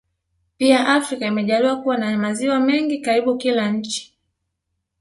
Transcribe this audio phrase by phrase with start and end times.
[0.57, 4.13] Pia Afrika imejaliwa kuwa na maziwa mengi karibu kila nchi